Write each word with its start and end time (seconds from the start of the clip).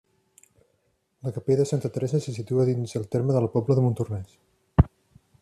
La 1.21 1.31
capella 1.31 1.59
de 1.59 1.67
Santa 1.71 1.91
Teresa 1.97 2.19
se 2.23 2.33
situa 2.39 2.67
dins 2.71 2.97
el 3.01 3.07
terme 3.17 3.37
de 3.37 3.45
la 3.47 3.53
Pobla 3.59 3.79
de 3.81 3.85
Montornès. 3.91 4.35